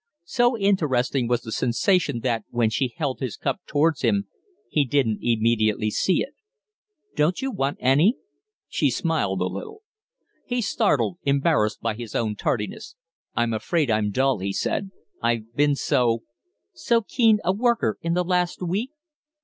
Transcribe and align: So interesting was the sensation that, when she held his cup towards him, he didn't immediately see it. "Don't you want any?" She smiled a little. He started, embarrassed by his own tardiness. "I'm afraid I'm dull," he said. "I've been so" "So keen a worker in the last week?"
So 0.25 0.57
interesting 0.57 1.27
was 1.27 1.41
the 1.41 1.51
sensation 1.51 2.21
that, 2.21 2.43
when 2.49 2.71
she 2.71 2.91
held 2.97 3.19
his 3.19 3.37
cup 3.37 3.59
towards 3.67 4.01
him, 4.01 4.27
he 4.67 4.83
didn't 4.83 5.19
immediately 5.21 5.91
see 5.91 6.23
it. 6.23 6.33
"Don't 7.15 7.39
you 7.39 7.51
want 7.51 7.77
any?" 7.79 8.17
She 8.67 8.89
smiled 8.89 9.41
a 9.41 9.45
little. 9.45 9.83
He 10.43 10.59
started, 10.59 11.17
embarrassed 11.21 11.81
by 11.81 11.93
his 11.93 12.15
own 12.15 12.35
tardiness. 12.35 12.95
"I'm 13.35 13.53
afraid 13.53 13.91
I'm 13.91 14.09
dull," 14.09 14.39
he 14.39 14.53
said. 14.53 14.89
"I've 15.21 15.53
been 15.53 15.75
so" 15.75 16.23
"So 16.87 17.03
keen 17.03 17.37
a 17.43 17.53
worker 17.53 17.99
in 18.01 18.15
the 18.15 18.23
last 18.23 18.59
week?" 18.59 18.89